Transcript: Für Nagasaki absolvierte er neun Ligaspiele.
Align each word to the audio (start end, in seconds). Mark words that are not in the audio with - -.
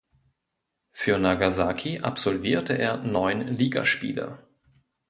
Für 0.89 1.19
Nagasaki 1.19 1.99
absolvierte 1.99 2.75
er 2.75 2.97
neun 2.97 3.41
Ligaspiele. 3.55 4.39